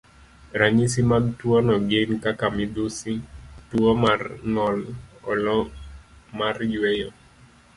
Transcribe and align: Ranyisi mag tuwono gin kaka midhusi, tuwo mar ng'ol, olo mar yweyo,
Ranyisi 0.59 1.01
mag 1.11 1.23
tuwono 1.37 1.73
gin 1.89 2.11
kaka 2.23 2.45
midhusi, 2.57 3.13
tuwo 3.69 3.91
mar 4.03 4.19
ng'ol, 4.51 4.79
olo 5.31 5.57
mar 6.39 6.55
yweyo, 6.73 7.09